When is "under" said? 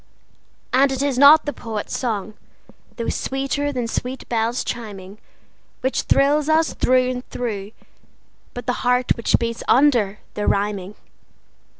9.67-10.17